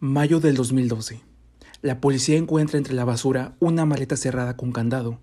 Mayo 0.00 0.38
del 0.38 0.54
2012. 0.54 1.22
La 1.82 2.00
policía 2.00 2.36
encuentra 2.36 2.78
entre 2.78 2.94
la 2.94 3.04
basura 3.04 3.56
una 3.58 3.84
maleta 3.84 4.16
cerrada 4.16 4.56
con 4.56 4.70
candado. 4.70 5.18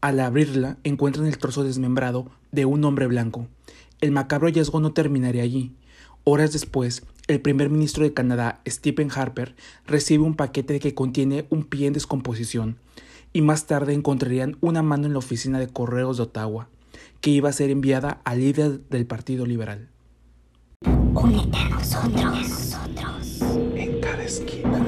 Al 0.00 0.18
abrirla, 0.18 0.78
encuentran 0.82 1.26
el 1.26 1.38
trozo 1.38 1.62
desmembrado 1.62 2.28
de 2.50 2.64
un 2.64 2.84
hombre 2.84 3.06
blanco. 3.06 3.46
El 4.00 4.10
macabro 4.10 4.48
hallazgo 4.48 4.80
no 4.80 4.92
terminaría 4.92 5.44
allí. 5.44 5.76
Horas 6.24 6.52
después, 6.52 7.04
el 7.28 7.40
primer 7.40 7.70
ministro 7.70 8.02
de 8.02 8.14
Canadá, 8.14 8.62
Stephen 8.68 9.12
Harper, 9.14 9.54
recibe 9.86 10.24
un 10.24 10.34
paquete 10.34 10.80
que 10.80 10.92
contiene 10.92 11.46
un 11.48 11.62
pie 11.62 11.86
en 11.86 11.92
descomposición, 11.92 12.78
y 13.32 13.42
más 13.42 13.68
tarde 13.68 13.94
encontrarían 13.94 14.56
una 14.60 14.82
mano 14.82 15.06
en 15.06 15.12
la 15.12 15.20
oficina 15.20 15.60
de 15.60 15.68
correos 15.68 16.16
de 16.16 16.24
Ottawa, 16.24 16.68
que 17.20 17.30
iba 17.30 17.48
a 17.48 17.52
ser 17.52 17.70
enviada 17.70 18.22
al 18.24 18.40
líder 18.40 18.80
del 18.88 19.06
Partido 19.06 19.46
Liberal. 19.46 19.88
Únete 21.14 21.58
a 21.58 21.68
nosotros. 21.68 22.65
En 24.38 24.85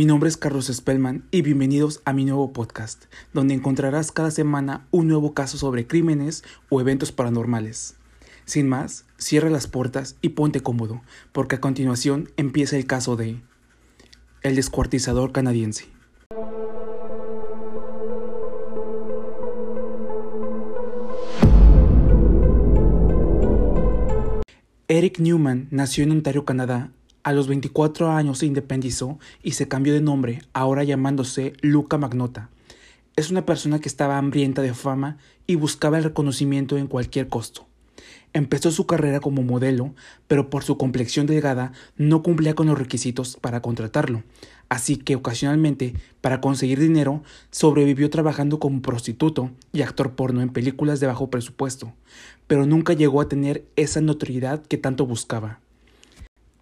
mi 0.00 0.06
nombre 0.06 0.30
es 0.30 0.38
Carlos 0.38 0.68
Spellman 0.72 1.28
y 1.30 1.42
bienvenidos 1.42 2.00
a 2.06 2.14
mi 2.14 2.24
nuevo 2.24 2.54
podcast, 2.54 3.04
donde 3.34 3.52
encontrarás 3.52 4.12
cada 4.12 4.30
semana 4.30 4.86
un 4.90 5.08
nuevo 5.08 5.34
caso 5.34 5.58
sobre 5.58 5.86
crímenes 5.86 6.42
o 6.70 6.80
eventos 6.80 7.12
paranormales. 7.12 7.96
Sin 8.46 8.66
más, 8.66 9.04
cierra 9.18 9.50
las 9.50 9.66
puertas 9.66 10.16
y 10.22 10.30
ponte 10.30 10.62
cómodo, 10.62 11.02
porque 11.32 11.56
a 11.56 11.60
continuación 11.60 12.30
empieza 12.38 12.78
el 12.78 12.86
caso 12.86 13.16
de 13.16 13.42
El 14.40 14.56
descuartizador 14.56 15.32
canadiense. 15.32 15.84
Eric 24.88 25.18
Newman 25.18 25.68
nació 25.70 26.04
en 26.04 26.12
Ontario, 26.12 26.46
Canadá. 26.46 26.90
A 27.22 27.32
los 27.34 27.48
24 27.48 28.10
años 28.10 28.38
se 28.38 28.46
independizó 28.46 29.18
y 29.42 29.52
se 29.52 29.68
cambió 29.68 29.92
de 29.92 30.00
nombre, 30.00 30.40
ahora 30.54 30.84
llamándose 30.84 31.52
Luca 31.60 31.98
Magnota. 31.98 32.48
Es 33.14 33.30
una 33.30 33.44
persona 33.44 33.78
que 33.78 33.88
estaba 33.88 34.16
hambrienta 34.16 34.62
de 34.62 34.72
fama 34.72 35.18
y 35.46 35.56
buscaba 35.56 35.98
el 35.98 36.04
reconocimiento 36.04 36.78
en 36.78 36.86
cualquier 36.86 37.28
costo. 37.28 37.66
Empezó 38.32 38.70
su 38.70 38.86
carrera 38.86 39.20
como 39.20 39.42
modelo, 39.42 39.92
pero 40.28 40.48
por 40.48 40.64
su 40.64 40.78
complexión 40.78 41.26
delgada 41.26 41.72
no 41.96 42.22
cumplía 42.22 42.54
con 42.54 42.68
los 42.68 42.78
requisitos 42.78 43.36
para 43.36 43.60
contratarlo, 43.60 44.22
así 44.70 44.96
que 44.96 45.16
ocasionalmente, 45.16 45.92
para 46.22 46.40
conseguir 46.40 46.78
dinero, 46.78 47.22
sobrevivió 47.50 48.08
trabajando 48.08 48.58
como 48.58 48.80
prostituto 48.80 49.50
y 49.74 49.82
actor 49.82 50.12
porno 50.12 50.40
en 50.40 50.48
películas 50.48 51.00
de 51.00 51.08
bajo 51.08 51.28
presupuesto, 51.28 51.92
pero 52.46 52.64
nunca 52.64 52.94
llegó 52.94 53.20
a 53.20 53.28
tener 53.28 53.66
esa 53.76 54.00
notoriedad 54.00 54.62
que 54.62 54.78
tanto 54.78 55.04
buscaba. 55.04 55.60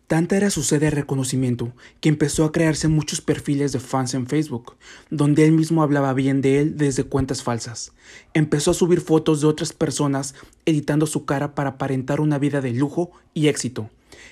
Tanta 0.09 0.39
era 0.39 0.49
su 0.49 0.63
sed 0.63 0.81
de 0.81 0.89
reconocimiento 0.89 1.75
que 2.01 2.09
empezó 2.09 2.47
a 2.47 2.51
crearse 2.51 2.89
muchos 2.89 3.21
perfiles 3.21 3.73
de 3.73 3.79
fans 3.79 4.15
en 4.15 4.27
Facebook, 4.27 4.77
donde 5.11 5.45
él 5.45 5.53
mismo 5.53 5.83
hablaba 5.83 6.15
bien 6.15 6.41
de 6.41 6.61
él 6.61 6.79
desde 6.79 7.05
cuentas 7.05 7.43
falsas. 7.43 7.93
Empezó 8.33 8.71
a 8.71 8.75
subir 8.75 9.03
fotos 9.03 9.43
de 9.43 9.49
otras 9.49 9.75
personas 9.75 10.35
editando 10.65 11.07
su 11.07 11.27
cara 11.27 11.55
para 11.55 11.71
aparentar 11.71 12.23
una 12.23 12.39
vida 12.39 12.63
de 12.63 12.73
lujo 12.73 13.11
y 13.35 13.49
éxito. 13.49 13.91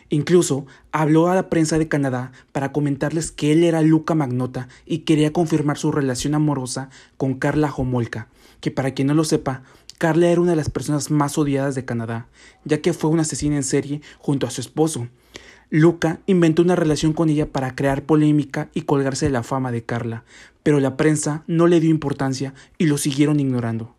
Incluso 0.08 0.64
habló 0.92 1.28
a 1.28 1.34
la 1.34 1.50
prensa 1.50 1.76
de 1.76 1.88
Canadá 1.88 2.32
para 2.52 2.72
comentarles 2.72 3.30
que 3.30 3.52
él 3.52 3.62
era 3.62 3.82
Luca 3.82 4.14
Magnota 4.14 4.68
y 4.86 5.00
quería 5.00 5.34
confirmar 5.34 5.76
su 5.76 5.92
relación 5.92 6.34
amorosa 6.34 6.88
con 7.18 7.34
Carla 7.34 7.70
Homolka, 7.70 8.28
que 8.62 8.70
para 8.70 8.94
quien 8.94 9.08
no 9.08 9.14
lo 9.14 9.24
sepa, 9.24 9.62
Carla 9.98 10.28
era 10.28 10.40
una 10.40 10.52
de 10.52 10.56
las 10.56 10.70
personas 10.70 11.10
más 11.10 11.36
odiadas 11.36 11.74
de 11.74 11.84
Canadá, 11.84 12.28
ya 12.64 12.80
que 12.80 12.94
fue 12.94 13.10
una 13.10 13.22
asesina 13.22 13.56
en 13.56 13.62
serie 13.62 14.00
junto 14.18 14.46
a 14.46 14.50
su 14.50 14.62
esposo. 14.62 15.08
Luca 15.70 16.20
inventó 16.26 16.62
una 16.62 16.76
relación 16.76 17.12
con 17.12 17.28
ella 17.28 17.50
para 17.50 17.74
crear 17.74 18.04
polémica 18.04 18.70
y 18.72 18.82
colgarse 18.82 19.26
de 19.26 19.32
la 19.32 19.42
fama 19.42 19.72
de 19.72 19.82
Carla, 19.82 20.24
pero 20.62 20.78
la 20.78 20.96
prensa 20.96 21.42
no 21.48 21.66
le 21.66 21.80
dio 21.80 21.90
importancia 21.90 22.54
y 22.78 22.86
lo 22.86 22.98
siguieron 22.98 23.40
ignorando. 23.40 23.96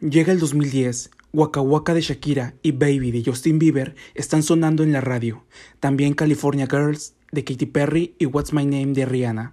Llega 0.00 0.32
el 0.32 0.38
2010, 0.38 1.10
Waka 1.32 1.60
Waka 1.60 1.92
de 1.92 2.00
Shakira 2.00 2.54
y 2.62 2.72
Baby 2.72 3.10
de 3.10 3.22
Justin 3.24 3.58
Bieber 3.58 3.94
están 4.14 4.42
sonando 4.42 4.82
en 4.82 4.92
la 4.92 5.02
radio, 5.02 5.44
también 5.78 6.14
California 6.14 6.66
Girls 6.70 7.14
de 7.32 7.44
Katy 7.44 7.66
Perry 7.66 8.14
y 8.18 8.24
What's 8.24 8.54
My 8.54 8.64
Name 8.64 8.94
de 8.94 9.04
Rihanna. 9.04 9.52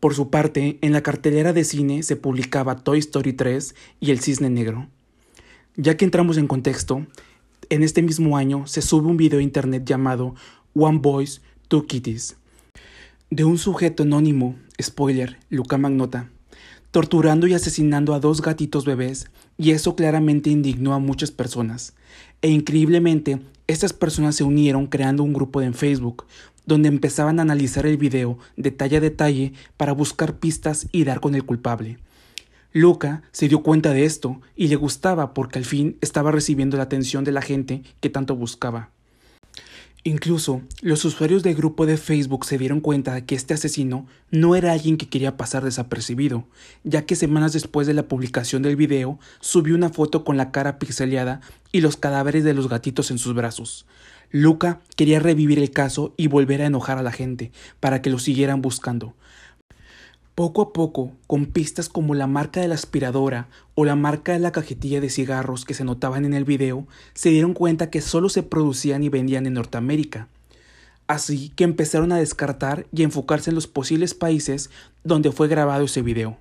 Por 0.00 0.14
su 0.14 0.30
parte, 0.30 0.78
en 0.80 0.92
la 0.92 1.02
cartelera 1.02 1.52
de 1.52 1.64
cine 1.64 2.02
se 2.02 2.16
publicaba 2.16 2.76
Toy 2.76 2.98
Story 2.98 3.32
3 3.32 3.74
y 4.00 4.10
El 4.10 4.20
Cisne 4.20 4.50
Negro. 4.50 4.88
Ya 5.76 5.96
que 5.96 6.04
entramos 6.04 6.36
en 6.36 6.46
contexto, 6.46 7.06
en 7.70 7.82
este 7.82 8.02
mismo 8.02 8.36
año 8.36 8.66
se 8.66 8.82
sube 8.82 9.08
un 9.08 9.16
video 9.16 9.38
a 9.38 9.42
internet 9.42 9.84
llamado 9.84 10.34
One 10.74 10.98
Boys, 10.98 11.42
Two 11.68 11.86
Kitties, 11.86 12.36
de 13.30 13.44
un 13.44 13.58
sujeto 13.58 14.02
anónimo, 14.02 14.56
spoiler, 14.80 15.38
Luca 15.50 15.78
Magnota, 15.78 16.30
torturando 16.90 17.46
y 17.46 17.54
asesinando 17.54 18.14
a 18.14 18.20
dos 18.20 18.42
gatitos 18.42 18.84
bebés, 18.84 19.30
y 19.56 19.72
eso 19.72 19.96
claramente 19.96 20.50
indignó 20.50 20.94
a 20.94 20.98
muchas 20.98 21.30
personas. 21.30 21.94
E 22.42 22.48
increíblemente, 22.50 23.40
estas 23.66 23.92
personas 23.92 24.36
se 24.36 24.44
unieron 24.44 24.86
creando 24.86 25.22
un 25.22 25.32
grupo 25.32 25.62
en 25.62 25.74
Facebook, 25.74 26.24
donde 26.66 26.88
empezaban 26.88 27.38
a 27.38 27.42
analizar 27.42 27.86
el 27.86 27.96
video 27.96 28.38
detalle 28.56 28.98
a 28.98 29.00
detalle 29.00 29.52
para 29.76 29.92
buscar 29.92 30.38
pistas 30.38 30.88
y 30.92 31.04
dar 31.04 31.20
con 31.20 31.34
el 31.34 31.44
culpable. 31.44 31.98
Luca 32.76 33.22
se 33.30 33.46
dio 33.46 33.62
cuenta 33.62 33.92
de 33.92 34.04
esto 34.04 34.40
y 34.56 34.66
le 34.66 34.74
gustaba 34.74 35.32
porque 35.32 35.60
al 35.60 35.64
fin 35.64 35.96
estaba 36.00 36.32
recibiendo 36.32 36.76
la 36.76 36.82
atención 36.82 37.22
de 37.22 37.30
la 37.30 37.40
gente 37.40 37.84
que 38.00 38.10
tanto 38.10 38.34
buscaba. 38.34 38.90
Incluso 40.02 40.60
los 40.82 41.04
usuarios 41.04 41.44
del 41.44 41.54
grupo 41.54 41.86
de 41.86 41.96
Facebook 41.96 42.44
se 42.44 42.58
dieron 42.58 42.80
cuenta 42.80 43.14
de 43.14 43.24
que 43.24 43.36
este 43.36 43.54
asesino 43.54 44.08
no 44.32 44.56
era 44.56 44.72
alguien 44.72 44.96
que 44.96 45.08
quería 45.08 45.36
pasar 45.36 45.62
desapercibido, 45.62 46.48
ya 46.82 47.06
que 47.06 47.14
semanas 47.14 47.52
después 47.52 47.86
de 47.86 47.94
la 47.94 48.08
publicación 48.08 48.62
del 48.62 48.74
video 48.74 49.20
subió 49.38 49.76
una 49.76 49.90
foto 49.90 50.24
con 50.24 50.36
la 50.36 50.50
cara 50.50 50.80
pixeleada 50.80 51.42
y 51.70 51.80
los 51.80 51.96
cadáveres 51.96 52.42
de 52.42 52.54
los 52.54 52.68
gatitos 52.68 53.12
en 53.12 53.18
sus 53.18 53.34
brazos. 53.34 53.86
Luca 54.32 54.80
quería 54.96 55.20
revivir 55.20 55.60
el 55.60 55.70
caso 55.70 56.12
y 56.16 56.26
volver 56.26 56.60
a 56.60 56.66
enojar 56.66 56.98
a 56.98 57.02
la 57.04 57.12
gente 57.12 57.52
para 57.78 58.02
que 58.02 58.10
lo 58.10 58.18
siguieran 58.18 58.62
buscando, 58.62 59.14
poco 60.34 60.62
a 60.62 60.72
poco, 60.72 61.12
con 61.26 61.46
pistas 61.46 61.88
como 61.88 62.14
la 62.14 62.26
marca 62.26 62.60
de 62.60 62.68
la 62.68 62.74
aspiradora 62.74 63.48
o 63.74 63.84
la 63.84 63.94
marca 63.94 64.32
de 64.32 64.40
la 64.40 64.52
cajetilla 64.52 65.00
de 65.00 65.10
cigarros 65.10 65.64
que 65.64 65.74
se 65.74 65.84
notaban 65.84 66.24
en 66.24 66.34
el 66.34 66.44
video, 66.44 66.86
se 67.14 67.30
dieron 67.30 67.54
cuenta 67.54 67.90
que 67.90 68.00
solo 68.00 68.28
se 68.28 68.42
producían 68.42 69.02
y 69.04 69.08
vendían 69.08 69.46
en 69.46 69.54
Norteamérica. 69.54 70.28
Así 71.06 71.50
que 71.50 71.64
empezaron 71.64 72.12
a 72.12 72.16
descartar 72.16 72.86
y 72.92 73.02
enfocarse 73.02 73.50
en 73.50 73.54
los 73.54 73.66
posibles 73.66 74.14
países 74.14 74.70
donde 75.04 75.30
fue 75.30 75.48
grabado 75.48 75.84
ese 75.84 76.02
video. 76.02 76.38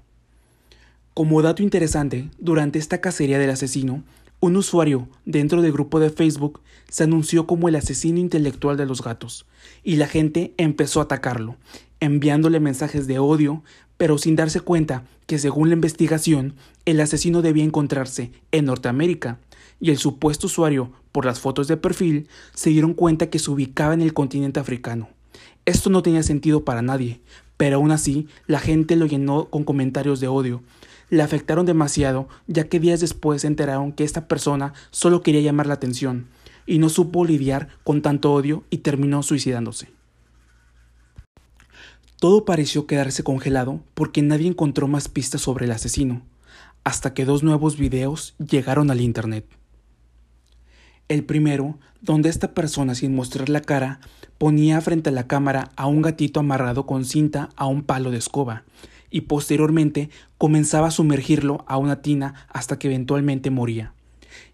Como 1.14 1.42
dato 1.44 1.62
interesante, 1.62 2.30
durante 2.40 2.80
esta 2.80 3.00
cacería 3.00 3.38
del 3.38 3.52
asesino, 3.52 4.04
un 4.40 4.56
usuario 4.56 5.08
dentro 5.26 5.62
del 5.62 5.72
grupo 5.72 6.00
de 6.00 6.10
Facebook 6.10 6.62
se 6.90 7.04
anunció 7.04 7.46
como 7.46 7.70
el 7.70 7.76
asesino 7.76 8.20
intelectual 8.20 8.78
de 8.78 8.86
los 8.86 9.04
gatos, 9.04 9.46
y 9.84 9.98
la 9.98 10.08
gente 10.08 10.54
empezó 10.58 11.00
a 11.00 11.04
atacarlo, 11.04 11.56
enviándole 12.00 12.60
mensajes 12.60 13.08
de 13.08 13.20
odio, 13.20 13.64
pero 13.98 14.18
sin 14.18 14.36
darse 14.36 14.60
cuenta 14.60 15.06
que 15.28 15.40
según 15.40 15.70
la 15.70 15.76
investigación, 15.76 16.56
el 16.86 17.00
asesino 17.00 17.42
debía 17.42 17.64
encontrarse 17.64 18.32
en 18.52 18.66
Norteamérica, 18.66 19.40
y 19.80 19.92
el 19.92 19.98
supuesto 19.98 20.48
usuario, 20.48 20.92
por 21.12 21.26
las 21.26 21.40
fotos 21.40 21.68
de 21.68 21.78
perfil, 21.78 22.28
se 22.54 22.70
dieron 22.70 22.94
cuenta 22.94 23.30
que 23.30 23.40
se 23.40 23.52
ubicaba 23.52 23.94
en 23.94 24.02
el 24.02 24.14
continente 24.14 24.60
africano. 24.60 25.10
Esto 25.66 25.90
no 25.90 26.04
tenía 26.04 26.24
sentido 26.24 26.66
para 26.66 26.82
nadie, 26.82 27.22
pero 27.58 27.78
aún 27.78 27.92
así 27.92 28.28
la 28.48 28.60
gente 28.60 28.96
lo 28.96 29.06
llenó 29.06 29.50
con 29.50 29.64
comentarios 29.64 30.20
de 30.20 30.28
odio. 30.28 30.64
Le 31.10 31.22
afectaron 31.22 31.66
demasiado, 31.66 32.28
ya 32.48 32.68
que 32.68 32.80
días 32.80 33.00
después 33.00 33.42
se 33.42 33.48
enteraron 33.48 33.92
que 33.92 34.04
esta 34.04 34.28
persona 34.28 34.74
solo 34.92 35.22
quería 35.22 35.42
llamar 35.42 35.68
la 35.68 35.76
atención, 35.76 36.28
y 36.66 36.80
no 36.80 36.90
supo 36.90 37.26
lidiar 37.26 37.70
con 37.84 38.02
tanto 38.02 38.34
odio 38.34 38.64
y 38.70 38.78
terminó 38.78 39.22
suicidándose. 39.24 39.90
Todo 42.24 42.46
pareció 42.46 42.88
quedarse 42.88 43.22
congelado 43.22 43.82
porque 43.96 44.22
nadie 44.22 44.48
encontró 44.48 44.88
más 44.88 45.10
pistas 45.10 45.42
sobre 45.42 45.66
el 45.66 45.74
asesino. 45.74 46.22
hasta 46.86 47.14
que 47.14 47.26
dos 47.26 47.44
nuevos 47.44 47.76
videos 47.76 48.34
llegaron 48.38 48.90
al 48.92 49.02
Internet. 49.02 49.46
El 51.10 51.26
primero, 51.26 51.78
donde 52.00 52.30
esta 52.30 52.54
persona 52.54 52.96
sin 52.96 53.14
mostrar 53.14 53.50
la 53.50 53.60
cara 53.60 54.00
ponía 54.38 54.80
frente 54.80 55.10
a 55.10 55.12
la 55.12 55.28
cámara 55.28 55.72
a 55.76 55.88
un 55.88 56.02
gatito 56.02 56.40
amarrado 56.40 56.86
con 56.86 57.04
cinta 57.04 57.50
a 57.58 57.66
un 57.66 57.84
palo 57.84 58.10
de 58.10 58.20
escoba, 58.20 58.64
y 59.10 59.22
posteriormente 59.22 60.10
comenzaba 60.38 60.88
a 60.88 60.92
sumergirlo 60.92 61.66
a 61.68 61.76
una 61.76 62.02
tina 62.02 62.48
hasta 62.48 62.80
que 62.80 62.88
eventualmente 62.88 63.50
moría. 63.50 63.94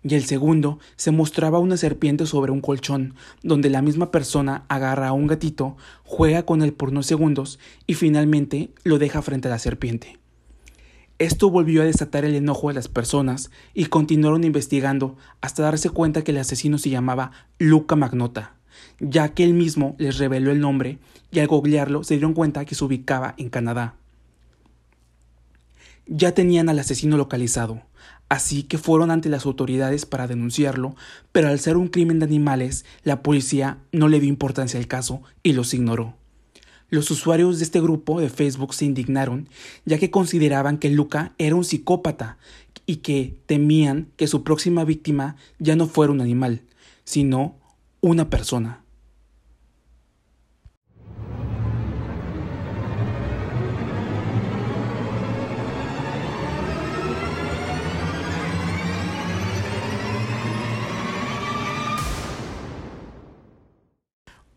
Y 0.01 0.15
el 0.15 0.23
segundo 0.23 0.79
se 0.95 1.11
mostraba 1.11 1.59
una 1.59 1.75
serpiente 1.75 2.25
sobre 2.25 2.51
un 2.51 2.61
colchón, 2.61 3.15
donde 3.43 3.69
la 3.69 3.81
misma 3.81 4.11
persona 4.11 4.63
agarra 4.69 5.09
a 5.09 5.13
un 5.13 5.27
gatito, 5.27 5.75
juega 6.03 6.43
con 6.43 6.61
él 6.61 6.71
por 6.71 6.89
unos 6.89 7.05
segundos 7.05 7.59
y 7.85 7.95
finalmente 7.95 8.69
lo 8.83 8.97
deja 8.97 9.21
frente 9.21 9.49
a 9.49 9.51
la 9.51 9.59
serpiente. 9.59 10.17
Esto 11.19 11.49
volvió 11.49 11.81
a 11.81 11.85
desatar 11.85 12.23
el 12.23 12.33
enojo 12.33 12.69
de 12.69 12.75
las 12.75 12.87
personas 12.87 13.51
y 13.73 13.87
continuaron 13.87 14.45
investigando 14.45 15.17
hasta 15.41 15.63
darse 15.63 15.89
cuenta 15.89 16.23
que 16.23 16.31
el 16.31 16.37
asesino 16.37 16.77
se 16.77 16.89
llamaba 16.89 17.31
Luca 17.57 17.97
Magnota, 17.97 18.53
ya 19.01 19.33
que 19.33 19.43
él 19.43 19.53
mismo 19.53 19.97
les 19.99 20.17
reveló 20.17 20.49
el 20.49 20.61
nombre 20.61 20.97
y 21.29 21.39
al 21.39 21.47
googlearlo 21.47 22.05
se 22.05 22.13
dieron 22.13 22.33
cuenta 22.33 22.63
que 22.63 22.73
se 22.73 22.85
ubicaba 22.85 23.35
en 23.37 23.49
Canadá. 23.49 23.95
Ya 26.07 26.33
tenían 26.33 26.69
al 26.69 26.79
asesino 26.79 27.17
localizado, 27.17 27.81
así 28.29 28.63
que 28.63 28.77
fueron 28.77 29.11
ante 29.11 29.27
las 29.27 29.45
autoridades 29.45 30.05
para 30.05 30.27
denunciarlo, 30.27 30.95
pero 31.31 31.49
al 31.49 31.59
ser 31.59 31.77
un 31.77 31.87
crimen 31.87 32.19
de 32.19 32.25
animales, 32.25 32.85
la 33.03 33.21
policía 33.23 33.79
no 33.91 34.07
le 34.07 34.19
dio 34.19 34.29
importancia 34.29 34.79
al 34.79 34.87
caso 34.87 35.21
y 35.43 35.53
los 35.53 35.73
ignoró. 35.73 36.15
Los 36.91 37.11
usuarios 37.11 37.59
de 37.59 37.65
este 37.65 37.81
grupo 37.81 38.19
de 38.19 38.29
Facebook 38.29 38.73
se 38.73 38.85
indignaron, 38.85 39.49
ya 39.85 39.99
que 39.99 40.09
consideraban 40.09 40.77
que 40.77 40.89
Luca 40.89 41.33
era 41.37 41.55
un 41.55 41.63
psicópata 41.63 42.37
y 42.85 42.97
que 42.97 43.37
temían 43.45 44.07
que 44.15 44.27
su 44.27 44.43
próxima 44.43 44.85
víctima 44.85 45.35
ya 45.59 45.75
no 45.75 45.87
fuera 45.87 46.11
un 46.11 46.21
animal, 46.21 46.61
sino 47.03 47.55
una 48.01 48.29
persona. 48.29 48.83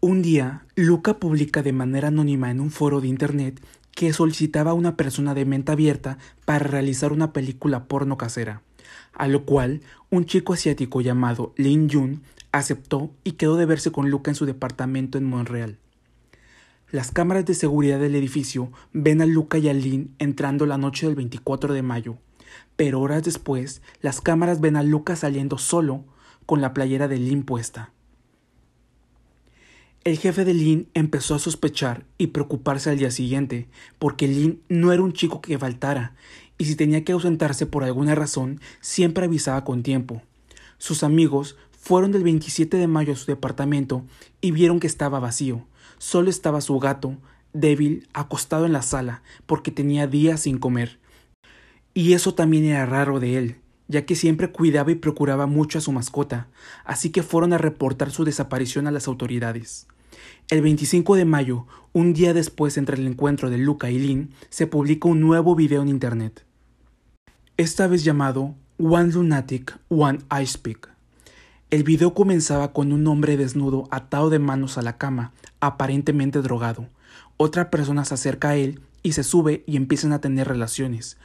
Un 0.04 0.20
día, 0.20 0.66
Luca 0.74 1.20
publica 1.20 1.62
de 1.62 1.72
manera 1.72 2.08
anónima 2.08 2.50
en 2.50 2.58
un 2.58 2.72
foro 2.72 3.00
de 3.00 3.06
internet 3.06 3.64
que 3.92 4.12
solicitaba 4.12 4.72
a 4.72 4.74
una 4.74 4.96
persona 4.96 5.32
de 5.32 5.44
mente 5.44 5.70
abierta 5.70 6.18
para 6.44 6.58
realizar 6.58 7.12
una 7.12 7.32
película 7.32 7.84
porno 7.84 8.18
casera, 8.18 8.62
a 9.12 9.28
lo 9.28 9.44
cual 9.44 9.80
un 10.10 10.26
chico 10.26 10.54
asiático 10.54 11.02
llamado 11.02 11.54
Lin 11.56 11.88
Jun 11.88 12.22
aceptó 12.50 13.12
y 13.22 13.32
quedó 13.32 13.54
de 13.54 13.64
verse 13.64 13.92
con 13.92 14.10
Luca 14.10 14.32
en 14.32 14.34
su 14.34 14.44
departamento 14.44 15.18
en 15.18 15.24
Montreal. 15.24 15.78
Las 16.90 17.12
cámaras 17.12 17.46
de 17.46 17.54
seguridad 17.54 18.00
del 18.00 18.16
edificio 18.16 18.72
ven 18.92 19.22
a 19.22 19.26
Luca 19.26 19.58
y 19.58 19.68
a 19.68 19.72
Lin 19.72 20.16
entrando 20.18 20.66
la 20.66 20.78
noche 20.78 21.06
del 21.06 21.14
24 21.14 21.74
de 21.74 21.82
mayo, 21.82 22.16
pero 22.74 23.00
horas 23.00 23.22
después 23.22 23.82
las 24.00 24.20
cámaras 24.20 24.60
ven 24.60 24.74
a 24.74 24.82
Luca 24.82 25.14
saliendo 25.14 25.58
solo 25.58 26.02
con 26.44 26.60
la 26.60 26.74
playera 26.74 27.06
de 27.06 27.18
Lin 27.18 27.44
puesta. 27.44 27.92
El 30.04 30.18
jefe 30.18 30.44
de 30.44 30.52
Lin 30.52 30.88
empezó 30.94 31.36
a 31.36 31.38
sospechar 31.38 32.04
y 32.18 32.28
preocuparse 32.28 32.90
al 32.90 32.98
día 32.98 33.12
siguiente, 33.12 33.68
porque 34.00 34.26
Lin 34.26 34.60
no 34.68 34.92
era 34.92 35.00
un 35.00 35.12
chico 35.12 35.40
que 35.40 35.60
faltara, 35.60 36.16
y 36.58 36.64
si 36.64 36.74
tenía 36.74 37.04
que 37.04 37.12
ausentarse 37.12 37.66
por 37.66 37.84
alguna 37.84 38.16
razón, 38.16 38.60
siempre 38.80 39.26
avisaba 39.26 39.62
con 39.62 39.84
tiempo. 39.84 40.20
Sus 40.76 41.04
amigos 41.04 41.56
fueron 41.70 42.10
del 42.10 42.24
27 42.24 42.78
de 42.78 42.88
mayo 42.88 43.12
a 43.12 43.16
su 43.16 43.26
departamento 43.26 44.04
y 44.40 44.50
vieron 44.50 44.80
que 44.80 44.88
estaba 44.88 45.20
vacío. 45.20 45.68
Solo 45.98 46.30
estaba 46.30 46.60
su 46.62 46.76
gato, 46.80 47.16
débil, 47.52 48.08
acostado 48.12 48.66
en 48.66 48.72
la 48.72 48.82
sala, 48.82 49.22
porque 49.46 49.70
tenía 49.70 50.08
días 50.08 50.40
sin 50.40 50.58
comer. 50.58 50.98
Y 51.94 52.14
eso 52.14 52.34
también 52.34 52.64
era 52.64 52.86
raro 52.86 53.20
de 53.20 53.38
él, 53.38 53.56
ya 53.88 54.04
que 54.04 54.16
siempre 54.16 54.50
cuidaba 54.50 54.90
y 54.90 54.96
procuraba 54.96 55.46
mucho 55.46 55.78
a 55.78 55.80
su 55.80 55.92
mascota, 55.92 56.48
así 56.84 57.10
que 57.10 57.22
fueron 57.22 57.52
a 57.52 57.58
reportar 57.58 58.10
su 58.10 58.24
desaparición 58.24 58.86
a 58.86 58.90
las 58.90 59.08
autoridades. 59.08 59.86
El 60.48 60.62
25 60.62 61.16
de 61.16 61.24
mayo, 61.24 61.66
un 61.92 62.12
día 62.12 62.34
después 62.34 62.76
entre 62.76 62.96
el 62.96 63.06
encuentro 63.06 63.50
de 63.50 63.58
Luca 63.58 63.90
y 63.90 63.98
Lynn, 63.98 64.30
se 64.50 64.66
publica 64.66 65.08
un 65.08 65.20
nuevo 65.20 65.54
video 65.54 65.82
en 65.82 65.88
internet. 65.88 66.44
Esta 67.56 67.86
vez 67.86 68.04
llamado 68.04 68.54
One 68.78 69.12
Lunatic, 69.12 69.78
One 69.88 70.20
Ice 70.42 70.58
Pick. 70.58 70.90
El 71.70 71.84
video 71.84 72.12
comenzaba 72.12 72.72
con 72.72 72.92
un 72.92 73.06
hombre 73.06 73.36
desnudo 73.36 73.88
atado 73.90 74.28
de 74.28 74.38
manos 74.38 74.76
a 74.76 74.82
la 74.82 74.98
cama, 74.98 75.32
aparentemente 75.60 76.42
drogado. 76.42 76.88
Otra 77.36 77.70
persona 77.70 78.04
se 78.04 78.14
acerca 78.14 78.50
a 78.50 78.56
él 78.56 78.80
y 79.02 79.12
se 79.12 79.24
sube 79.24 79.64
y 79.66 79.76
empiezan 79.76 80.12
a 80.12 80.20
tener 80.20 80.48
relaciones. 80.48 81.16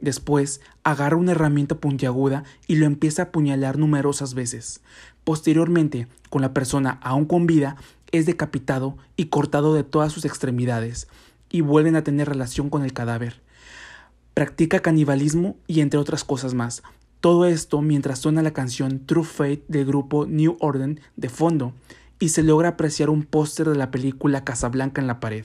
Después 0.00 0.60
agarra 0.82 1.16
una 1.16 1.32
herramienta 1.32 1.74
puntiaguda 1.74 2.44
y 2.66 2.76
lo 2.76 2.86
empieza 2.86 3.22
a 3.22 3.24
apuñalar 3.26 3.78
numerosas 3.78 4.34
veces. 4.34 4.80
Posteriormente, 5.24 6.08
con 6.30 6.42
la 6.42 6.54
persona 6.54 6.98
aún 7.02 7.26
con 7.26 7.46
vida, 7.46 7.76
es 8.12 8.26
decapitado 8.26 8.96
y 9.16 9.26
cortado 9.26 9.74
de 9.74 9.84
todas 9.84 10.12
sus 10.12 10.24
extremidades, 10.24 11.08
y 11.50 11.60
vuelven 11.60 11.96
a 11.96 12.04
tener 12.04 12.28
relación 12.28 12.70
con 12.70 12.82
el 12.82 12.92
cadáver. 12.92 13.42
Practica 14.34 14.80
canibalismo 14.80 15.56
y 15.66 15.80
entre 15.80 15.98
otras 15.98 16.24
cosas 16.24 16.54
más. 16.54 16.82
Todo 17.20 17.44
esto 17.44 17.82
mientras 17.82 18.20
suena 18.20 18.42
la 18.42 18.52
canción 18.52 19.04
True 19.04 19.24
Fate 19.24 19.64
del 19.68 19.84
grupo 19.84 20.26
New 20.26 20.56
Order 20.60 21.00
de 21.16 21.28
fondo, 21.28 21.74
y 22.18 22.30
se 22.30 22.42
logra 22.42 22.70
apreciar 22.70 23.10
un 23.10 23.24
póster 23.24 23.68
de 23.68 23.76
la 23.76 23.90
película 23.90 24.44
Casablanca 24.44 25.00
en 25.00 25.06
la 25.06 25.20
pared. 25.20 25.44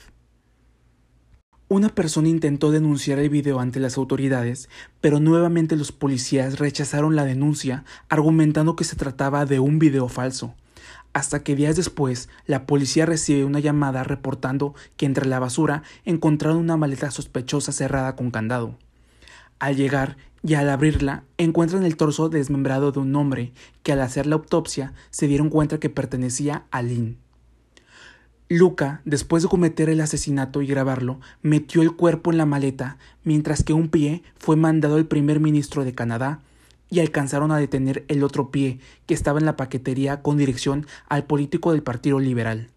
Una 1.67 1.89
persona 1.89 2.29
intentó 2.29 2.69
denunciar 2.69 3.17
el 3.17 3.29
video 3.29 3.59
ante 3.59 3.79
las 3.79 3.97
autoridades, 3.97 4.69
pero 5.01 5.19
nuevamente 5.19 5.75
los 5.75 5.91
policías 5.91 6.59
rechazaron 6.59 7.15
la 7.15 7.25
denuncia, 7.25 7.85
argumentando 8.07 8.75
que 8.75 8.83
se 8.83 8.95
trataba 8.95 9.47
de 9.47 9.59
un 9.59 9.79
video 9.79 10.07
falso 10.07 10.53
hasta 11.15 11.44
que 11.44 11.56
días 11.56 11.77
después 11.77 12.27
la 12.45 12.65
policía 12.65 13.06
recibe 13.06 13.45
una 13.45 13.62
llamada 13.62 14.03
reportando 14.03 14.75
que 14.97 15.06
entre 15.06 15.25
la 15.25 15.39
basura 15.39 15.81
encontraron 16.03 16.57
una 16.57 16.75
maleta 16.75 17.09
sospechosa 17.09 17.71
cerrada 17.71 18.17
con 18.17 18.31
candado. 18.31 18.77
Al 19.57 19.77
llegar 19.77 20.17
y 20.44 20.56
al 20.56 20.69
abrirla 20.69 21.23
encuentran 21.38 21.86
el 21.86 21.95
torso 21.95 22.27
desmembrado 22.27 22.91
de 22.91 23.00
un 23.00 23.15
hombre 23.15 23.53
que 23.81 23.93
al 23.93 24.01
hacer 24.01 24.25
la 24.27 24.36
autopsia 24.36 24.93
se 25.10 25.27
dieron 25.27 25.50
cuenta 25.50 25.79
que 25.79 25.89
pertenecía 25.89 26.65
a 26.69 26.81
Lynn. 26.81 27.25
Luca, 28.48 29.02
después 29.06 29.42
de 29.42 29.50
cometer 29.50 29.90
el 29.90 30.02
asesinato 30.02 30.62
y 30.62 30.68
grabarlo, 30.68 31.20
metió 31.42 31.82
el 31.82 31.96
cuerpo 31.96 32.32
en 32.32 32.38
la 32.38 32.46
maleta, 32.46 33.00
mientras 33.24 33.64
que 33.64 33.74
un 33.74 33.90
pie 33.90 34.22
fue 34.38 34.56
mandado 34.56 34.98
al 34.98 35.08
primer 35.08 35.40
ministro 35.40 35.84
de 35.84 35.96
Canadá 35.96 36.42
y 36.92 37.00
alcanzaron 37.00 37.52
a 37.52 37.58
detener 37.58 38.06
el 38.08 38.24
otro 38.24 38.52
pie 38.52 38.80
que 39.08 39.16
estaba 39.16 39.40
en 39.40 39.46
la 39.46 39.56
paquetería 39.56 40.22
con 40.22 40.38
dirección 40.38 40.86
al 41.10 41.24
político 41.24 41.72
del 41.72 41.82
Partido 41.82 42.20
Liberal, 42.20 42.70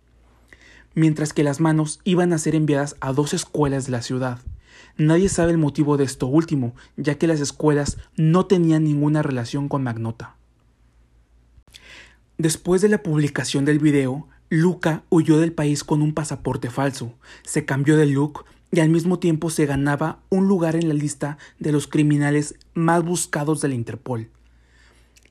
mientras 0.94 1.34
que 1.34 1.44
las 1.44 1.60
manos 1.60 2.00
iban 2.04 2.32
a 2.32 2.38
ser 2.38 2.54
enviadas 2.54 2.96
a 3.00 3.12
dos 3.12 3.34
escuelas 3.34 3.84
de 3.84 3.92
la 3.92 4.00
ciudad. 4.00 4.38
Nadie 4.96 5.28
sabe 5.28 5.52
el 5.52 5.58
motivo 5.58 5.98
de 5.98 6.04
esto 6.04 6.28
último, 6.28 6.74
ya 6.96 7.16
que 7.16 7.26
las 7.26 7.40
escuelas 7.40 7.98
no 8.16 8.46
tenían 8.46 8.84
ninguna 8.84 9.22
relación 9.22 9.68
con 9.68 9.82
Magnota. 9.82 10.34
Después 12.38 12.80
de 12.80 12.88
la 12.88 13.02
publicación 13.02 13.64
del 13.66 13.80
video, 13.80 14.28
Luca 14.50 15.02
huyó 15.10 15.38
del 15.38 15.52
país 15.52 15.84
con 15.84 16.00
un 16.00 16.14
pasaporte 16.14 16.70
falso, 16.70 17.12
se 17.42 17.66
cambió 17.66 17.98
de 17.98 18.06
look 18.06 18.46
y 18.72 18.80
al 18.80 18.88
mismo 18.88 19.18
tiempo 19.18 19.50
se 19.50 19.66
ganaba 19.66 20.20
un 20.30 20.48
lugar 20.48 20.74
en 20.74 20.88
la 20.88 20.94
lista 20.94 21.36
de 21.58 21.70
los 21.70 21.86
criminales 21.86 22.54
más 22.72 23.04
buscados 23.04 23.60
de 23.60 23.68
la 23.68 23.74
Interpol. 23.74 24.28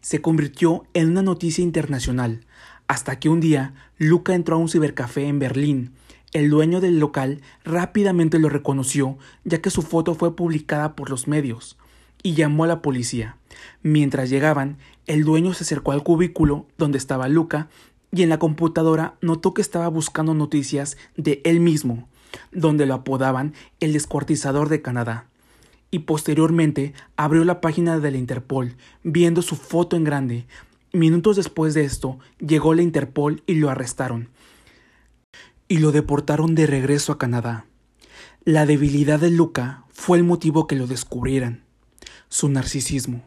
Se 0.01 0.21
convirtió 0.21 0.85
en 0.93 1.09
una 1.09 1.23
noticia 1.23 1.63
internacional, 1.63 2.45
hasta 2.87 3.19
que 3.19 3.29
un 3.29 3.39
día 3.39 3.73
Luca 3.97 4.35
entró 4.35 4.55
a 4.55 4.59
un 4.59 4.69
cibercafé 4.69 5.27
en 5.27 5.39
Berlín. 5.39 5.91
El 6.31 6.49
dueño 6.51 6.79
del 6.79 6.99
local 6.99 7.41
rápidamente 7.63 8.37
lo 8.37 8.49
reconoció, 8.49 9.17
ya 9.43 9.61
que 9.61 9.71
su 9.71 9.81
foto 9.81 10.13
fue 10.13 10.35
publicada 10.35 10.95
por 10.95 11.09
los 11.09 11.27
medios, 11.27 11.77
y 12.21 12.35
llamó 12.35 12.65
a 12.65 12.67
la 12.67 12.81
policía. 12.83 13.37
Mientras 13.81 14.29
llegaban, 14.29 14.77
el 15.07 15.23
dueño 15.23 15.53
se 15.53 15.63
acercó 15.63 15.91
al 15.91 16.03
cubículo 16.03 16.67
donde 16.77 16.97
estaba 16.97 17.27
Luca 17.27 17.69
y 18.11 18.23
en 18.23 18.29
la 18.29 18.39
computadora 18.39 19.15
notó 19.21 19.53
que 19.53 19.61
estaba 19.61 19.87
buscando 19.87 20.33
noticias 20.33 20.97
de 21.15 21.41
él 21.43 21.59
mismo 21.59 22.07
donde 22.51 22.85
lo 22.85 22.93
apodaban 22.93 23.53
el 23.79 23.93
descuartizador 23.93 24.69
de 24.69 24.81
Canadá. 24.81 25.27
Y 25.89 25.99
posteriormente 25.99 26.93
abrió 27.15 27.45
la 27.45 27.61
página 27.61 27.99
de 27.99 28.11
la 28.11 28.17
Interpol, 28.17 28.75
viendo 29.03 29.41
su 29.41 29.55
foto 29.55 29.95
en 29.95 30.03
grande. 30.03 30.45
Minutos 30.91 31.37
después 31.37 31.73
de 31.73 31.85
esto, 31.85 32.19
llegó 32.39 32.73
la 32.73 32.81
Interpol 32.81 33.43
y 33.45 33.55
lo 33.55 33.69
arrestaron. 33.69 34.29
Y 35.67 35.77
lo 35.77 35.91
deportaron 35.91 36.55
de 36.55 36.67
regreso 36.67 37.13
a 37.13 37.17
Canadá. 37.17 37.65
La 38.43 38.65
debilidad 38.65 39.19
de 39.19 39.31
Luca 39.31 39.85
fue 39.89 40.17
el 40.17 40.23
motivo 40.23 40.67
que 40.67 40.75
lo 40.75 40.87
descubrieran. 40.87 41.63
su 42.29 42.49
narcisismo. 42.49 43.23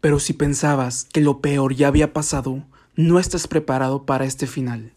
Pero 0.00 0.20
si 0.20 0.32
pensabas 0.32 1.04
que 1.12 1.20
lo 1.20 1.40
peor 1.40 1.74
ya 1.74 1.88
había 1.88 2.12
pasado, 2.12 2.64
no 2.94 3.18
estás 3.18 3.48
preparado 3.48 4.04
para 4.04 4.24
este 4.24 4.46
final. 4.46 4.92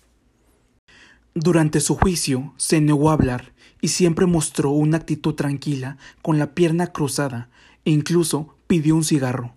Durante 1.34 1.80
su 1.80 1.96
juicio 1.96 2.54
se 2.58 2.82
negó 2.82 3.10
a 3.10 3.14
hablar 3.14 3.54
y 3.80 3.88
siempre 3.88 4.26
mostró 4.26 4.72
una 4.72 4.98
actitud 4.98 5.34
tranquila 5.34 5.98
con 6.22 6.38
la 6.38 6.54
pierna 6.54 6.88
cruzada 6.88 7.50
e 7.86 7.92
incluso 7.92 8.56
pidió 8.68 8.96
un 8.96 9.04
cigarro, 9.04 9.56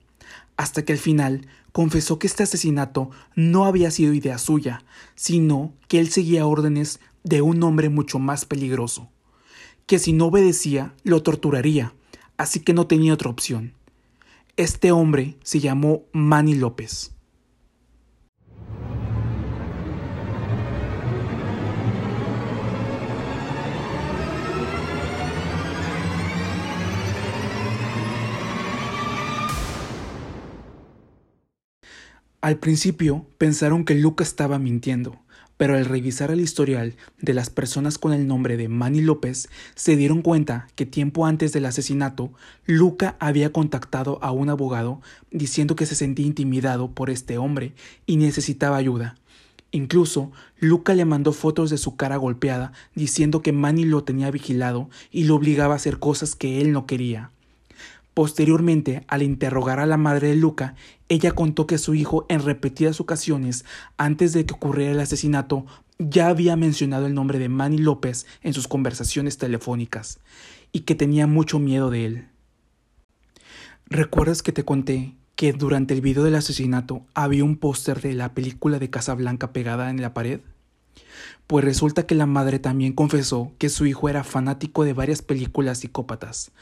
hasta 0.57 0.85
que 0.85 0.93
al 0.93 0.99
final 0.99 1.47
confesó 1.73 2.19
que 2.19 2.27
este 2.27 2.45
asesinato 2.45 3.11
no 3.35 3.65
había 3.65 3.91
sido 3.91 4.15
idea 4.15 4.39
suya, 4.39 4.85
sino 5.15 5.73
que 5.89 5.99
él 5.99 6.11
seguía 6.11 6.47
órdenes 6.47 7.01
de 7.25 7.43
un 7.43 7.63
hombre 7.63 7.89
mucho 7.89 8.19
más 8.19 8.45
peligroso, 8.45 9.09
que 9.87 9.99
si 9.99 10.13
no 10.13 10.27
obedecía 10.27 10.95
lo 11.03 11.23
torturaría, 11.23 11.93
así 12.37 12.61
que 12.61 12.73
no 12.73 12.87
tenía 12.87 13.15
otra 13.15 13.31
opción. 13.31 13.75
Este 14.56 14.92
hombre 14.92 15.37
se 15.42 15.58
llamó 15.58 16.04
Manny 16.12 16.54
López. 16.54 17.11
Al 32.40 32.61
principio 32.61 33.26
pensaron 33.37 33.84
que 33.84 33.96
Luca 33.96 34.23
estaba 34.23 34.61
mintiendo, 34.61 35.24
pero 35.56 35.76
al 35.76 35.84
revisar 35.84 36.30
el 36.30 36.40
historial 36.40 36.96
de 37.20 37.34
las 37.34 37.50
personas 37.50 37.99
con 37.99 38.12
el 38.12 38.26
nombre 38.26 38.56
de 38.56 38.68
Manny 38.68 39.00
López, 39.00 39.49
se 39.75 39.96
dieron 39.96 40.23
cuenta 40.23 40.66
que 40.75 40.87
tiempo 40.87 41.26
antes 41.26 41.52
del 41.52 41.66
asesinato, 41.66 42.32
Luca 42.66 43.16
había 43.20 43.52
contactado 43.52 44.18
a 44.23 44.32
un 44.32 44.50
abogado 44.50 45.00
diciendo 45.30 45.76
que 45.76 45.87
se 45.87 45.94
sentía 45.94 46.26
intimidado 46.26 46.90
por 46.90 47.11
este 47.11 47.38
hombre 47.38 47.75
y 48.06 48.16
necesitaba 48.16 48.76
ayuda. 48.76 49.16
Incluso, 49.70 50.30
Luca 50.61 50.94
le 50.94 51.04
mandó 51.04 51.32
fotos 51.32 51.68
de 51.68 51.78
su 51.78 51.96
cara 51.96 52.16
golpeada 52.16 52.73
diciendo 52.94 53.42
que 53.42 53.52
Manny 53.52 53.84
lo 53.84 54.04
tenía 54.04 54.30
vigilado 54.30 54.88
y 55.11 55.25
lo 55.25 55.34
obligaba 55.34 55.75
a 55.75 55.76
hacer 55.78 55.99
cosas 55.99 56.37
que 56.37 56.61
él 56.61 56.70
no 56.70 56.87
quería. 56.87 57.32
Posteriormente, 58.14 59.04
al 59.09 59.25
interrogar 59.25 59.80
a 59.80 59.87
la 59.87 59.97
madre 59.97 60.28
de 60.28 60.37
Luca, 60.37 60.76
ella 61.09 61.33
contó 61.33 61.66
que 61.66 61.78
su 61.78 61.94
hijo 61.94 62.26
en 62.28 62.42
repetidas 62.42 63.00
ocasiones, 63.00 63.64
antes 63.97 64.33
de 64.33 64.47
que 64.47 64.54
ocurriera 64.54 64.92
el 64.92 65.00
asesinato, 65.00 65.66
ya 65.99 66.28
había 66.28 66.54
mencionado 66.54 67.06
el 67.06 67.14
nombre 67.14 67.40
de 67.40 67.49
Manny 67.49 67.78
López 67.78 68.26
en 68.42 68.54
sus 68.54 68.68
conversaciones 68.68 69.37
telefónicas, 69.37 70.21
y 70.71 70.80
que 70.80 70.94
tenía 70.94 71.26
mucho 71.26 71.59
miedo 71.59 71.90
de 71.90 72.04
él. 72.04 72.28
¿Recuerdas 73.87 74.42
que 74.42 74.52
te 74.52 74.64
conté 74.64 75.14
que 75.35 75.52
durante 75.52 75.92
el 75.92 76.00
video 76.00 76.23
del 76.23 76.37
asesinato 76.37 77.04
había 77.14 77.44
un 77.44 77.56
póster 77.56 78.00
de 78.00 78.14
la 78.14 78.33
película 78.33 78.78
de 78.78 78.90
Casablanca 78.90 79.52
pegada 79.52 79.90
en 79.90 80.00
la 80.00 80.14
pared? 80.14 80.40
Pues 81.47 81.64
resulta 81.64 82.06
que 82.06 82.14
la 82.14 82.26
madre 82.26 82.59
también 82.59 82.92
confesó 82.92 83.52
que 83.59 83.68
su 83.68 83.87
hijo 83.87 84.09
era 84.09 84.25
fanático 84.25 84.85
de 84.85 84.94
varias 84.94 85.21
películas 85.23 85.78
psicópatas, 85.78 86.52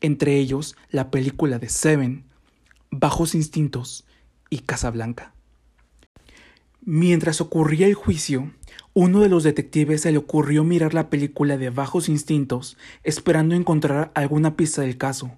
entre 0.00 0.36
ellos 0.36 0.76
la 0.90 1.10
película 1.10 1.58
de 1.58 1.68
Seven, 1.68 2.24
Bajos 2.90 3.34
Instintos 3.34 4.06
y 4.48 4.60
Casablanca. 4.60 5.34
Mientras 6.82 7.40
ocurría 7.40 7.86
el 7.86 7.94
juicio, 7.94 8.52
uno 8.94 9.20
de 9.20 9.28
los 9.28 9.42
detectives 9.42 10.00
se 10.00 10.12
le 10.12 10.18
ocurrió 10.18 10.64
mirar 10.64 10.94
la 10.94 11.10
película 11.10 11.56
de 11.56 11.70
Bajos 11.70 12.08
Instintos 12.08 12.76
esperando 13.04 13.54
encontrar 13.54 14.10
alguna 14.14 14.56
pista 14.56 14.82
del 14.82 14.96
caso. 14.96 15.30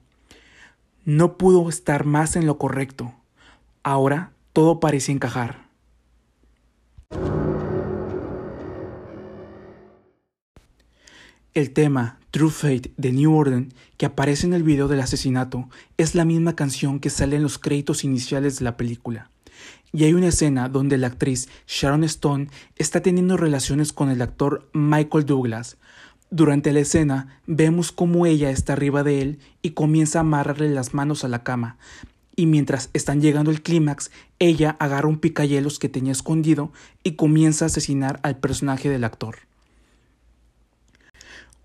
No 1.04 1.36
pudo 1.36 1.68
estar 1.68 2.06
más 2.06 2.36
en 2.36 2.46
lo 2.46 2.58
correcto. 2.58 3.12
Ahora 3.82 4.32
todo 4.52 4.80
parecía 4.80 5.14
encajar. 5.14 5.66
El 11.54 11.72
tema 11.72 12.18
True 12.32 12.50
Fate 12.50 12.94
de 12.96 13.12
New 13.12 13.36
Order 13.36 13.66
que 13.98 14.06
aparece 14.06 14.46
en 14.46 14.54
el 14.54 14.62
video 14.62 14.88
del 14.88 15.00
asesinato 15.00 15.68
es 15.98 16.14
la 16.14 16.24
misma 16.24 16.56
canción 16.56 16.98
que 16.98 17.10
sale 17.10 17.36
en 17.36 17.42
los 17.42 17.58
créditos 17.58 18.04
iniciales 18.04 18.58
de 18.58 18.64
la 18.64 18.78
película. 18.78 19.30
Y 19.92 20.04
hay 20.04 20.14
una 20.14 20.28
escena 20.28 20.70
donde 20.70 20.96
la 20.96 21.08
actriz 21.08 21.50
Sharon 21.66 22.04
Stone 22.04 22.48
está 22.76 23.02
teniendo 23.02 23.36
relaciones 23.36 23.92
con 23.92 24.08
el 24.08 24.22
actor 24.22 24.66
Michael 24.72 25.26
Douglas. 25.26 25.76
Durante 26.30 26.72
la 26.72 26.80
escena 26.80 27.38
vemos 27.46 27.92
cómo 27.92 28.24
ella 28.24 28.48
está 28.48 28.72
arriba 28.72 29.02
de 29.02 29.20
él 29.20 29.38
y 29.60 29.72
comienza 29.72 30.20
a 30.20 30.22
amarrarle 30.22 30.70
las 30.70 30.94
manos 30.94 31.24
a 31.24 31.28
la 31.28 31.42
cama. 31.42 31.76
Y 32.34 32.46
mientras 32.46 32.88
están 32.94 33.20
llegando 33.20 33.50
al 33.50 33.60
clímax, 33.60 34.10
ella 34.38 34.74
agarra 34.80 35.06
un 35.06 35.18
picayelos 35.18 35.78
que 35.78 35.90
tenía 35.90 36.12
escondido 36.12 36.72
y 37.04 37.12
comienza 37.12 37.66
a 37.66 37.68
asesinar 37.68 38.20
al 38.22 38.38
personaje 38.38 38.88
del 38.88 39.04
actor. 39.04 39.51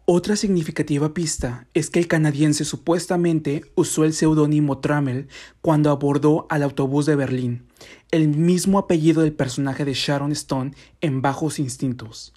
Otra 0.10 0.38
significativa 0.38 1.14
pista 1.14 1.68
es 1.74 1.90
que 1.90 2.00
el 2.00 2.08
canadiense 2.08 2.64
supuestamente 2.64 3.66
usó 3.76 4.06
el 4.06 4.14
seudónimo 4.14 4.78
Trammell 4.78 5.28
cuando 5.60 5.92
abordó 5.92 6.48
al 6.50 6.64
autobús 6.64 7.06
de 7.06 7.18
Berlín, 7.18 7.66
el 8.12 8.30
mismo 8.30 8.80
apellido 8.80 9.22
del 9.22 9.34
personaje 9.34 9.84
de 9.84 9.94
Sharon 9.94 10.32
Stone 10.32 10.72
en 11.02 11.22
Bajos 11.22 11.60
Instintos. 11.60 12.34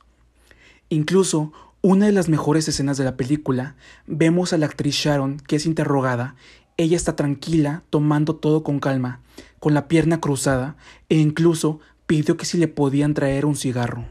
Incluso, 0.89 1.53
una 1.81 2.07
de 2.07 2.13
las 2.13 2.29
mejores 2.29 2.67
escenas 2.67 2.97
de 2.97 3.05
la 3.05 3.17
película, 3.17 3.77
vemos 4.09 4.53
a 4.53 4.59
la 4.59 4.67
actriz 4.67 4.97
Sharon 4.97 5.39
que 5.39 5.55
es 5.55 5.65
interrogada, 5.65 6.35
ella 6.77 6.97
está 6.97 7.15
tranquila, 7.15 7.85
tomando 7.89 8.35
todo 8.35 8.65
con 8.65 8.81
calma, 8.81 9.21
con 9.61 9.75
la 9.75 9.87
pierna 9.87 10.21
cruzada, 10.21 10.77
e 11.09 11.19
incluso 11.19 11.79
pidió 12.09 12.37
que 12.37 12.47
si 12.47 12.59
le 12.59 12.67
podían 12.67 13.15
traer 13.15 13.47
un 13.47 13.55
cigarro. 13.55 14.09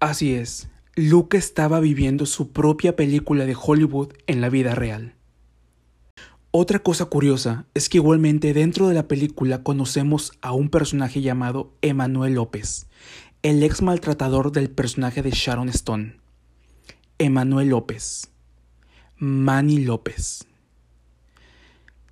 Así 0.00 0.32
es, 0.32 0.70
Luke 0.96 1.36
estaba 1.36 1.78
viviendo 1.78 2.24
su 2.24 2.52
propia 2.52 2.96
película 2.96 3.44
de 3.44 3.54
Hollywood 3.54 4.14
en 4.26 4.40
la 4.40 4.48
vida 4.48 4.74
real. 4.74 5.14
Otra 6.52 6.78
cosa 6.78 7.04
curiosa 7.04 7.66
es 7.74 7.90
que 7.90 7.98
igualmente 7.98 8.54
dentro 8.54 8.88
de 8.88 8.94
la 8.94 9.06
película 9.06 9.62
conocemos 9.62 10.32
a 10.40 10.52
un 10.52 10.70
personaje 10.70 11.20
llamado 11.20 11.74
Emanuel 11.82 12.34
López, 12.34 12.88
el 13.42 13.62
ex 13.62 13.82
maltratador 13.82 14.52
del 14.52 14.70
personaje 14.70 15.20
de 15.20 15.32
Sharon 15.32 15.68
Stone. 15.68 16.16
Emanuel 17.18 17.68
López. 17.68 18.30
Manny 19.18 19.84
López. 19.84 20.46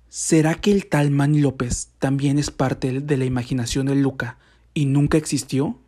¿Será 0.09 0.53
que 0.53 0.71
el 0.71 0.85
tal 0.85 1.09
Manny 1.09 1.41
López 1.41 1.89
también 1.97 2.37
es 2.37 2.51
parte 2.51 3.01
de 3.01 3.17
la 3.17 3.25
imaginación 3.25 3.87
de 3.87 3.95
Luca 3.95 4.37
y 4.75 4.85
nunca 4.85 5.17
existió? 5.17 5.79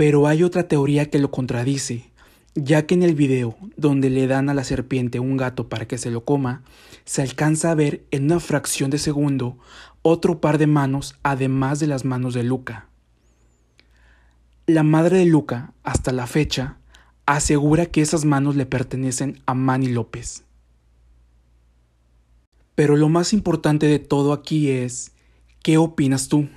Pero 0.00 0.26
hay 0.26 0.42
otra 0.44 0.66
teoría 0.66 1.10
que 1.10 1.18
lo 1.18 1.30
contradice, 1.30 2.10
ya 2.54 2.86
que 2.86 2.94
en 2.94 3.02
el 3.02 3.14
video 3.14 3.58
donde 3.76 4.08
le 4.08 4.26
dan 4.26 4.48
a 4.48 4.54
la 4.54 4.64
serpiente 4.64 5.20
un 5.20 5.36
gato 5.36 5.68
para 5.68 5.86
que 5.86 5.98
se 5.98 6.10
lo 6.10 6.24
coma, 6.24 6.62
se 7.04 7.20
alcanza 7.20 7.70
a 7.70 7.74
ver 7.74 8.06
en 8.10 8.24
una 8.24 8.40
fracción 8.40 8.88
de 8.88 8.96
segundo 8.96 9.58
otro 10.00 10.40
par 10.40 10.56
de 10.56 10.66
manos 10.66 11.18
además 11.22 11.80
de 11.80 11.86
las 11.86 12.06
manos 12.06 12.32
de 12.32 12.44
Luca. 12.44 12.88
La 14.64 14.84
madre 14.84 15.18
de 15.18 15.26
Luca, 15.26 15.74
hasta 15.82 16.12
la 16.12 16.26
fecha, 16.26 16.78
asegura 17.26 17.84
que 17.84 18.00
esas 18.00 18.24
manos 18.24 18.56
le 18.56 18.64
pertenecen 18.64 19.42
a 19.44 19.52
Manny 19.52 19.88
López. 19.88 20.44
Pero 22.74 22.96
lo 22.96 23.10
más 23.10 23.34
importante 23.34 23.84
de 23.84 23.98
todo 23.98 24.32
aquí 24.32 24.70
es, 24.70 25.12
¿qué 25.62 25.76
opinas 25.76 26.28
tú? 26.28 26.48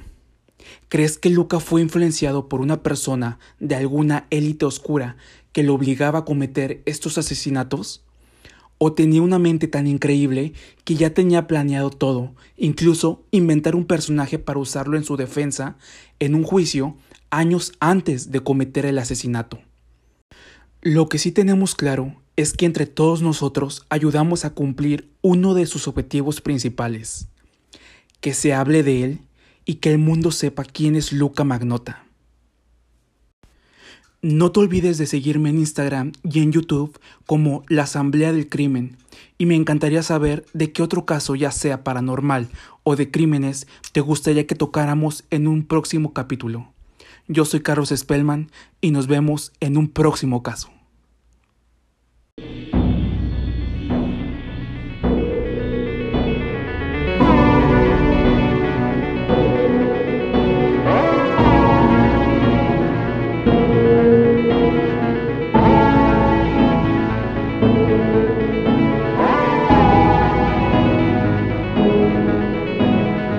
¿Crees 0.90 1.18
que 1.18 1.30
Luca 1.30 1.60
fue 1.60 1.82
influenciado 1.82 2.50
por 2.50 2.62
una 2.62 2.84
persona 2.84 3.40
de 3.60 3.76
alguna 3.76 4.28
élite 4.30 4.66
oscura 4.66 5.18
que 5.52 5.64
lo 5.64 5.74
obligaba 5.74 6.20
a 6.20 6.26
cometer 6.26 6.82
estos 6.86 7.18
asesinatos? 7.18 8.04
¿O 8.78 8.94
tenía 8.94 9.22
una 9.22 9.40
mente 9.40 9.68
tan 9.68 9.88
increíble 9.88 10.54
que 10.84 10.96
ya 10.96 11.14
tenía 11.14 11.48
planeado 11.48 11.90
todo, 11.90 12.34
incluso 12.58 13.24
inventar 13.32 13.76
un 13.76 13.86
personaje 13.86 14.40
para 14.40 14.60
usarlo 14.60 14.98
en 14.98 15.04
su 15.04 15.16
defensa 15.16 15.78
en 16.20 16.36
un 16.36 16.44
juicio 16.44 16.98
años 17.30 17.72
antes 17.80 18.32
de 18.32 18.42
cometer 18.42 18.86
el 18.86 19.00
asesinato? 19.00 19.60
Lo 20.82 21.08
que 21.08 21.18
sí 21.18 21.32
tenemos 21.32 21.76
claro 21.76 22.22
es 22.36 22.54
que 22.54 22.66
entre 22.66 22.86
todos 22.86 23.22
nosotros 23.22 23.86
ayudamos 23.90 24.44
a 24.44 24.50
cumplir 24.50 25.10
uno 25.22 25.54
de 25.54 25.66
sus 25.66 25.88
objetivos 25.88 26.42
principales, 26.42 27.28
que 28.20 28.34
se 28.34 28.54
hable 28.54 28.84
de 28.84 29.04
él 29.04 29.20
y 29.66 29.76
que 29.76 29.92
el 29.92 29.98
mundo 29.98 30.32
sepa 30.32 30.64
quién 30.64 30.96
es 30.96 31.14
Luca 31.14 31.44
Magnota. 31.44 32.06
No 34.22 34.52
te 34.52 34.62
olvides 34.62 34.98
de 34.98 35.06
seguirme 35.06 35.50
en 35.50 35.60
Instagram 35.60 36.14
y 36.24 36.40
en 36.40 36.54
YouTube 36.54 36.98
como 37.26 37.64
La 37.68 37.84
Asamblea 37.84 38.32
del 38.32 38.48
Crimen 38.48 38.98
y 39.38 39.46
me 39.46 39.56
encantaría 39.56 40.02
saber 40.02 40.46
de 40.54 40.72
qué 40.72 40.82
otro 40.82 41.06
caso, 41.06 41.36
ya 41.36 41.52
sea 41.52 41.84
paranormal 41.84 42.48
o 42.84 42.96
de 42.96 43.12
crímenes, 43.12 43.68
te 43.92 44.00
gustaría 44.00 44.48
que 44.48 44.56
tocáramos 44.56 45.26
en 45.30 45.48
un 45.48 45.64
próximo 45.64 46.14
capítulo. 46.14 46.72
Yo 47.28 47.46
soy 47.46 47.62
Carlos 47.62 47.94
Spellman 47.96 48.50
y 48.80 48.92
nos 48.92 49.08
vemos 49.08 49.52
en 49.60 49.78
un 49.78 49.90
próximo 49.90 50.44
caso. 50.44 50.70